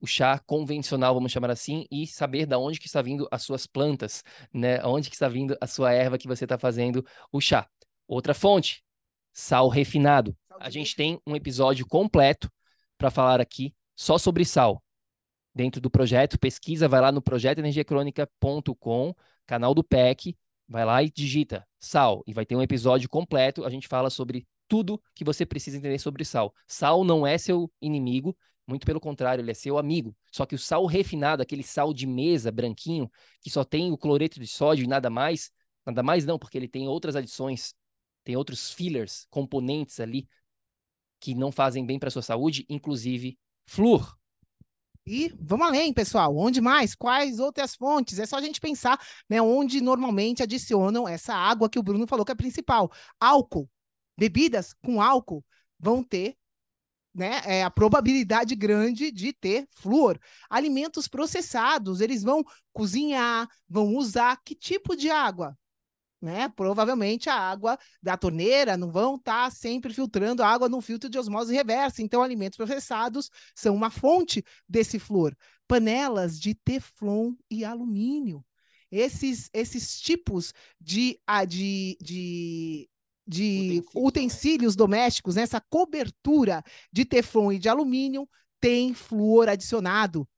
[0.00, 3.66] o chá convencional, vamos chamar assim, e saber da onde que está vindo as suas
[3.66, 4.22] plantas,
[4.54, 4.82] né?
[4.84, 7.68] Onde que está vindo a sua erva que você está fazendo o chá.
[8.06, 8.82] Outra fonte,
[9.32, 10.36] sal refinado.
[10.60, 12.50] A gente tem um episódio completo
[12.96, 14.82] para falar aqui só sobre sal
[15.54, 19.14] dentro do projeto, pesquisa, vai lá no projetoenergiacrônica.com,
[19.46, 20.36] canal do PEC,
[20.68, 24.46] vai lá e digita sal, e vai ter um episódio completo, a gente fala sobre
[24.68, 26.54] tudo que você precisa entender sobre sal.
[26.66, 28.36] Sal não é seu inimigo,
[28.66, 30.16] muito pelo contrário, ele é seu amigo.
[30.30, 33.10] Só que o sal refinado, aquele sal de mesa branquinho,
[33.42, 35.50] que só tem o cloreto de sódio e nada mais,
[35.84, 37.74] nada mais não, porque ele tem outras adições,
[38.22, 40.28] tem outros fillers, componentes ali
[41.18, 43.36] que não fazem bem para sua saúde, inclusive
[43.66, 44.19] flúor.
[45.10, 46.36] E vamos além, pessoal.
[46.36, 46.94] Onde mais?
[46.94, 48.20] Quais outras fontes?
[48.20, 48.96] É só a gente pensar,
[49.28, 52.92] né, onde normalmente adicionam essa água que o Bruno falou que é principal.
[53.18, 53.68] Álcool.
[54.16, 55.44] Bebidas com álcool
[55.80, 56.36] vão ter
[57.12, 60.16] né, é a probabilidade grande de ter flúor.
[60.48, 65.58] Alimentos processados, eles vão cozinhar, vão usar que tipo de água?
[66.20, 66.48] Né?
[66.50, 71.08] Provavelmente a água da torneira não vão estar tá sempre filtrando a água no filtro
[71.08, 72.02] de osmose reversa.
[72.02, 75.36] Então, alimentos processados são uma fonte desse flúor.
[75.66, 78.44] Panelas de teflon e alumínio.
[78.90, 82.90] Esses, esses tipos de, de, de
[83.30, 85.42] de utensílios, utensílios domésticos, né?
[85.42, 88.28] essa cobertura de teflon e de alumínio
[88.58, 90.28] tem flúor adicionado.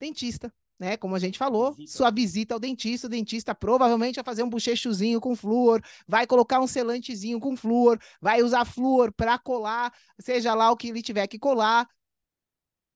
[0.00, 0.96] Dentista, né?
[0.96, 1.96] Como a gente falou, visita.
[1.96, 6.58] sua visita ao dentista, o dentista provavelmente vai fazer um bochechozinho com flúor, vai colocar
[6.58, 11.28] um selantezinho com flúor, vai usar flúor para colar, seja lá o que ele tiver
[11.28, 11.88] que colar.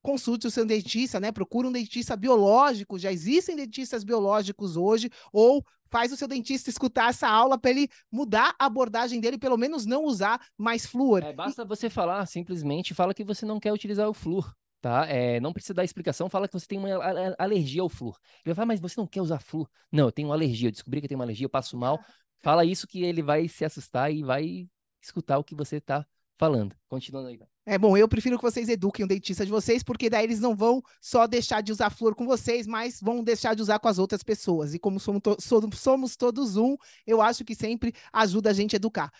[0.02, 1.30] Consulte o seu dentista, né?
[1.30, 7.10] Procure um dentista biológico, já existem dentistas biológicos hoje, ou faz o seu dentista escutar
[7.10, 11.22] essa aula para ele mudar a abordagem dele, pelo menos não usar mais flúor.
[11.22, 15.06] É, basta você falar, simplesmente fala que você não quer utilizar o flúor tá?
[15.06, 18.18] É, não precisa dar explicação, fala que você tem uma alergia ao flúor.
[18.44, 19.68] Ele vai falar, mas você não quer usar flúor?
[19.90, 21.98] Não, eu tenho uma alergia, eu descobri que eu tenho uma alergia, eu passo mal.
[22.40, 24.68] Fala isso que ele vai se assustar e vai
[25.02, 26.06] escutar o que você está
[26.38, 26.76] falando.
[26.88, 27.38] Continuando aí.
[27.64, 30.54] É bom, eu prefiro que vocês eduquem o dentista de vocês, porque daí eles não
[30.54, 33.98] vão só deixar de usar flúor com vocês, mas vão deixar de usar com as
[33.98, 34.74] outras pessoas.
[34.74, 35.36] E como somos, to
[35.72, 39.10] somos todos um, eu acho que sempre ajuda a gente a educar.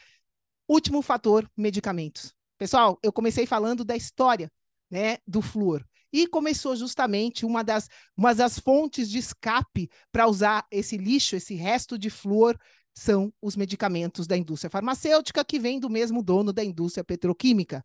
[0.69, 2.35] Último fator, medicamentos.
[2.59, 4.51] Pessoal, eu comecei falando da história
[4.91, 5.85] né, do flúor.
[6.13, 11.55] E começou justamente uma das, uma das fontes de escape para usar esse lixo, esse
[11.55, 12.57] resto de flúor,
[12.95, 17.85] são os medicamentos da indústria farmacêutica, que vem do mesmo dono da indústria petroquímica.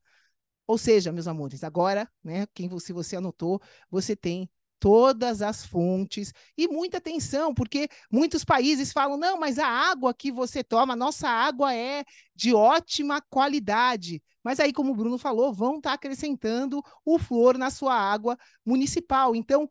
[0.66, 4.50] Ou seja, meus amores, agora, né, quem, se você anotou, você tem
[4.82, 10.32] todas as fontes e muita atenção, porque muitos países falam: não, mas a água que
[10.32, 12.04] você toma, nossa água é
[12.36, 14.22] de ótima qualidade.
[14.44, 18.36] Mas aí, como o Bruno falou, vão estar tá acrescentando o flor na sua água
[18.65, 19.36] municipal.
[19.36, 19.70] Então,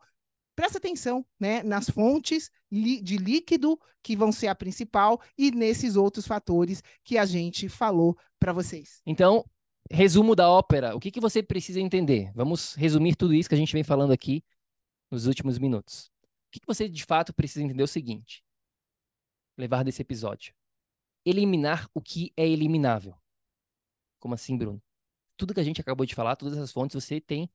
[0.55, 6.25] presta atenção né, nas fontes de líquido, que vão ser a principal, e nesses outros
[6.25, 9.03] fatores que a gente falou para vocês.
[9.05, 9.45] Então,
[9.91, 10.95] resumo da ópera.
[10.95, 12.31] O que, que você precisa entender?
[12.33, 14.45] Vamos resumir tudo isso que a gente vem falando aqui
[15.11, 16.11] nos últimos minutos.
[16.49, 18.45] O que você de fato precisa entender é o seguinte:
[19.57, 20.55] levar desse episódio.
[21.25, 23.15] Eliminar o que é eliminável.
[24.19, 24.83] Como assim, Bruno?
[25.37, 27.51] Tudo que a gente acabou de falar, todas essas fontes, você tem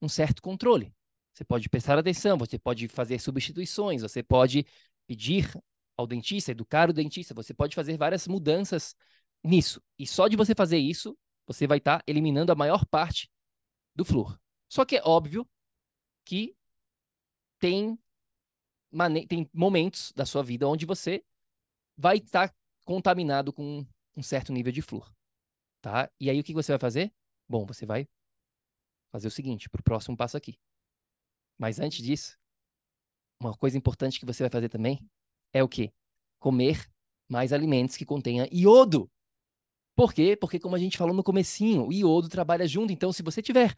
[0.00, 0.94] um certo controle.
[1.32, 4.66] Você pode prestar atenção, você pode fazer substituições, você pode
[5.06, 5.50] pedir
[5.96, 8.94] ao dentista, educar o dentista, você pode fazer várias mudanças
[9.42, 9.82] nisso.
[9.98, 13.30] E só de você fazer isso, você vai estar tá eliminando a maior parte
[13.94, 14.38] do flúor.
[14.68, 15.46] Só que é óbvio
[16.26, 16.54] que
[17.58, 17.98] tem,
[19.28, 21.24] tem momentos da sua vida onde você
[21.96, 23.86] vai estar contaminado com
[24.16, 25.10] um certo nível de flúor,
[25.80, 26.10] tá?
[26.20, 27.12] E aí o que você vai fazer?
[27.48, 28.08] Bom, você vai
[29.10, 30.58] fazer o seguinte, para o próximo passo aqui.
[31.56, 32.36] Mas antes disso,
[33.40, 34.98] uma coisa importante que você vai fazer também
[35.52, 35.92] é o quê?
[36.38, 36.90] Comer
[37.28, 39.10] mais alimentos que contenham iodo.
[39.94, 40.36] Por quê?
[40.36, 42.92] Porque como a gente falou no comecinho, o iodo trabalha junto.
[42.92, 43.74] Então, se você tiver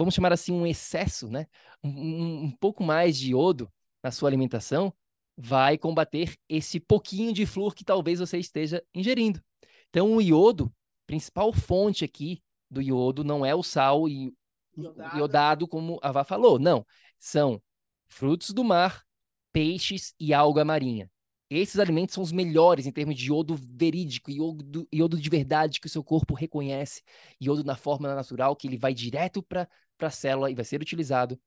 [0.00, 1.46] vamos chamar assim, um excesso, né?
[1.84, 3.70] Um, um, pouco mais de iodo
[4.02, 4.94] na sua alimentação,
[5.36, 9.42] vai combater esse pouquinho de flúor que talvez você esteja ingerindo.
[9.90, 10.72] Então, o iodo,
[11.06, 14.32] principal fonte aqui do iodo, não é o sal e
[14.74, 16.86] iodado, iodado como a Vá falou, não.
[17.18, 17.60] São
[18.08, 19.04] frutos do mar,
[19.52, 21.10] peixes e alga marinha.
[21.50, 25.88] Esses alimentos são os melhores em termos de iodo verídico, iodo, iodo de verdade que
[25.88, 27.02] o seu corpo reconhece,
[27.38, 29.68] iodo na forma natural, que ele vai direto para
[30.08, 31.40] a célula e vai ser utilizado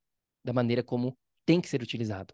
[0.44, 2.34] da maneira como tem que ser utilizado.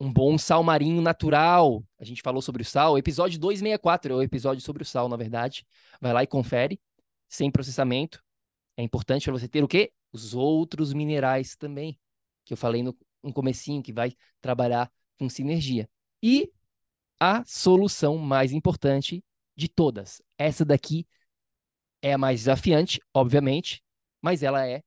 [0.00, 1.84] Um bom sal marinho natural.
[1.98, 2.96] A gente falou sobre o sal.
[2.96, 5.66] Episódio 264 é o episódio sobre o sal, na verdade.
[6.00, 6.80] Vai lá e confere.
[7.28, 8.22] Sem processamento.
[8.76, 9.92] É importante para você ter o quê?
[10.12, 11.98] Os outros minerais também.
[12.44, 15.88] Que eu falei no, no comecinho, que vai trabalhar com sinergia.
[16.22, 16.50] E
[17.18, 19.24] a solução mais importante
[19.56, 20.22] de todas.
[20.38, 21.06] Essa daqui
[22.00, 23.82] é a mais desafiante, obviamente,
[24.22, 24.84] mas ela é,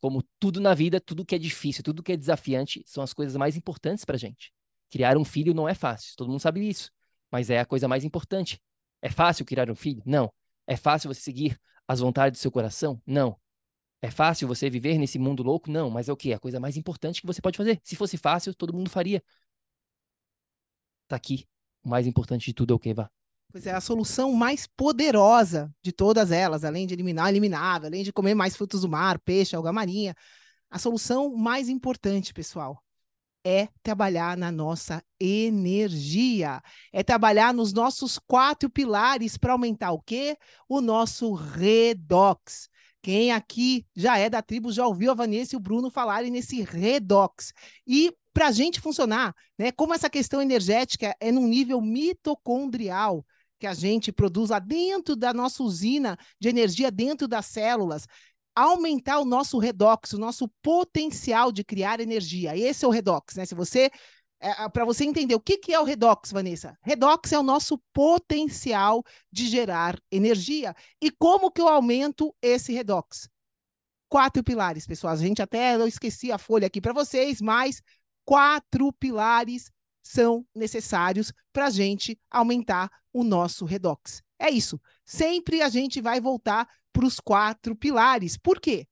[0.00, 3.36] como tudo na vida, tudo que é difícil, tudo que é desafiante, são as coisas
[3.36, 4.52] mais importantes para gente.
[4.90, 6.90] Criar um filho não é fácil, todo mundo sabe isso,
[7.30, 8.60] mas é a coisa mais importante.
[9.02, 10.02] É fácil criar um filho?
[10.06, 10.32] Não.
[10.66, 13.00] É fácil você seguir as vontades do seu coração?
[13.06, 13.38] Não.
[14.00, 15.70] É fácil você viver nesse mundo louco?
[15.70, 16.32] Não, mas é o que?
[16.32, 17.80] A coisa mais importante que você pode fazer.
[17.82, 19.22] Se fosse fácil, todo mundo faria.
[21.08, 21.46] Tá aqui
[21.84, 23.10] o mais importante de tudo é o que, Vá?
[23.50, 28.12] Pois é, a solução mais poderosa de todas elas, além de eliminar eliminável, além de
[28.12, 30.14] comer mais frutos do mar, peixe, alga marinha,
[30.70, 32.82] a solução mais importante, pessoal,
[33.42, 36.60] é trabalhar na nossa energia,
[36.92, 40.36] é trabalhar nos nossos quatro pilares para aumentar o quê?
[40.68, 42.68] O nosso redox.
[43.00, 46.60] Quem aqui já é da tribo já ouviu a Vanessa e o Bruno falarem nesse
[46.60, 47.54] redox.
[47.86, 49.72] E para a gente funcionar, né?
[49.72, 53.24] Como essa questão energética é num nível mitocondrial
[53.58, 58.06] que a gente produz lá dentro da nossa usina de energia dentro das células,
[58.54, 62.56] aumentar o nosso redox, o nosso potencial de criar energia.
[62.56, 63.44] Esse é o redox, né?
[63.44, 63.90] Se você
[64.40, 66.76] é, é para você entender o que, que é o redox, Vanessa.
[66.82, 70.74] Redox é o nosso potencial de gerar energia.
[71.00, 73.28] E como que eu aumento esse redox?
[74.08, 75.12] Quatro pilares, pessoal.
[75.12, 77.82] A gente até eu esqueci a folha aqui para vocês, mas
[78.24, 79.70] quatro pilares
[80.08, 84.22] são necessários para a gente aumentar o nosso redox.
[84.38, 84.80] É isso.
[85.04, 88.38] Sempre a gente vai voltar para os quatro pilares.
[88.38, 88.88] Por quê?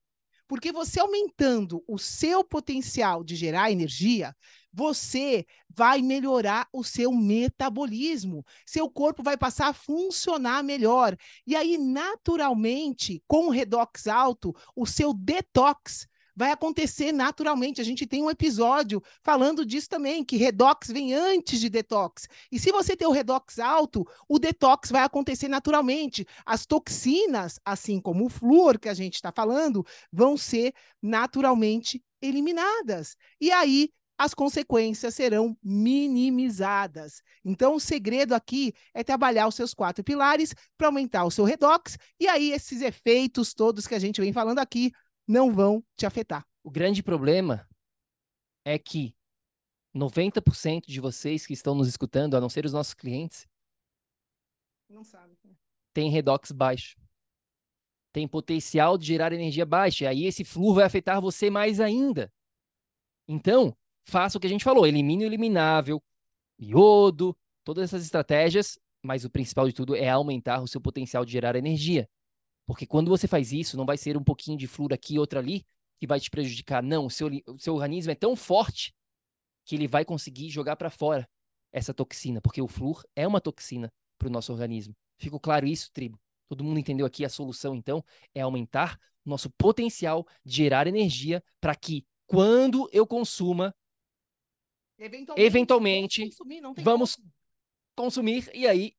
[0.46, 4.36] Porque você aumentando o seu potencial de gerar energia,
[4.70, 8.44] você vai melhorar o seu metabolismo.
[8.66, 11.16] Seu corpo vai passar a funcionar melhor.
[11.46, 16.06] E aí, naturalmente, com o redox alto, o seu detox
[16.36, 17.80] vai acontecer naturalmente.
[17.80, 22.28] A gente tem um episódio falando disso também, que redox vem antes de detox.
[22.52, 26.26] E se você tem o redox alto, o detox vai acontecer naturalmente.
[26.44, 33.16] As toxinas, assim como o flúor que a gente está falando, vão ser naturalmente eliminadas.
[33.40, 37.22] E aí as consequências serão minimizadas.
[37.44, 41.98] Então, o segredo aqui é trabalhar os seus quatro pilares para aumentar o seu redox,
[42.18, 44.90] e aí esses efeitos todos que a gente vem falando aqui
[45.26, 46.46] não vão te afetar.
[46.62, 47.68] O grande problema
[48.64, 49.14] é que
[49.94, 53.46] 90% de vocês que estão nos escutando, a não ser os nossos clientes,
[54.88, 55.36] não sabe.
[55.44, 55.54] Né?
[55.92, 56.96] Tem redox baixo.
[58.12, 60.04] Tem potencial de gerar energia baixa.
[60.04, 62.32] E aí esse flúor vai afetar você mais ainda.
[63.28, 66.02] Então, faça o que a gente falou: elimine o eliminável,
[66.58, 71.32] iodo, todas essas estratégias, mas o principal de tudo é aumentar o seu potencial de
[71.32, 72.08] gerar energia.
[72.66, 75.38] Porque quando você faz isso, não vai ser um pouquinho de flúor aqui e outro
[75.38, 75.64] ali
[75.98, 76.82] que vai te prejudicar.
[76.82, 78.92] Não, o seu, o seu organismo é tão forte
[79.64, 81.28] que ele vai conseguir jogar para fora
[81.72, 84.94] essa toxina, porque o flúor é uma toxina para o nosso organismo.
[85.18, 86.18] Ficou claro isso, tribo?
[86.48, 88.04] Todo mundo entendeu aqui a solução, então,
[88.34, 93.74] é aumentar o nosso potencial de gerar energia para que, quando eu consuma,
[94.98, 97.32] eventualmente, eventualmente consumir, vamos como.
[97.96, 98.94] consumir e aí,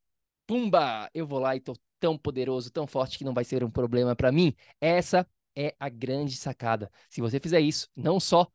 [0.45, 3.71] pumba, eu vou lá e tô tão poderoso, tão forte que não vai ser um
[3.71, 4.55] problema para mim.
[4.79, 6.91] Essa é a grande sacada.
[7.09, 8.47] Se você fizer isso, não só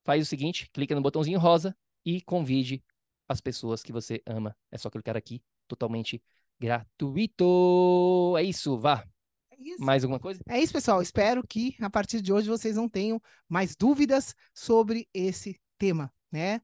[0.04, 2.82] faz o seguinte: clica no botãozinho rosa e convide
[3.28, 4.56] as pessoas que você ama.
[4.70, 6.22] É só clicar aqui, totalmente
[6.58, 8.34] gratuito.
[8.38, 9.06] É isso, vá.
[9.50, 9.84] É isso.
[9.84, 10.40] Mais alguma coisa?
[10.48, 11.02] É isso, pessoal.
[11.02, 16.60] Espero que a partir de hoje vocês não tenham mais dúvidas sobre esse tema, né?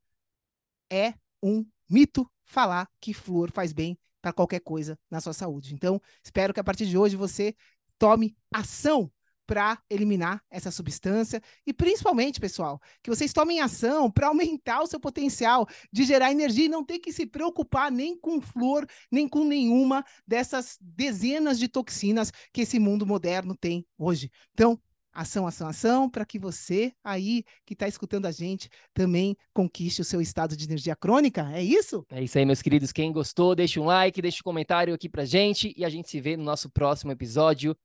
[0.91, 5.75] É um mito falar que flúor faz bem para qualquer coisa na sua saúde.
[5.75, 7.55] Então, espero que a partir de hoje você
[7.99, 9.11] tome ação
[9.47, 14.99] para eliminar essa substância e principalmente, pessoal, que vocês tomem ação para aumentar o seu
[14.99, 19.45] potencial de gerar energia e não ter que se preocupar nem com flor, nem com
[19.45, 24.31] nenhuma dessas dezenas de toxinas que esse mundo moderno tem hoje.
[24.53, 24.81] Então,
[25.15, 30.05] ação, ação, ação, para que você aí que está escutando a gente também conquiste o
[30.05, 31.49] seu estado de energia crônica.
[31.53, 32.05] É isso?
[32.11, 32.93] É isso aí, meus queridos.
[32.93, 36.21] Quem gostou, deixa um like, deixa um comentário aqui pra gente e a gente se
[36.21, 37.77] vê no nosso próximo episódio.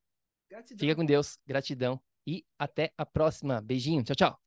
[0.50, 0.80] Gratidão.
[0.80, 3.62] Fica com Deus, gratidão e até a próxima.
[3.62, 4.38] Beijinho, tchau, tchau.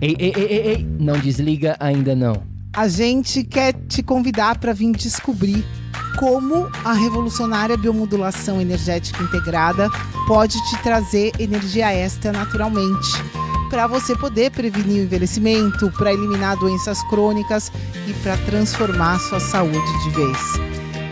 [0.00, 2.46] Ei, ei, ei, ei, ei, não desliga ainda não.
[2.76, 5.64] A gente quer te convidar para vir descobrir
[6.20, 9.88] como a revolucionária biomodulação energética integrada
[10.28, 13.08] pode te trazer energia extra naturalmente
[13.68, 17.72] para você poder prevenir o envelhecimento, para eliminar doenças crônicas
[18.06, 20.77] e para transformar sua saúde de vez.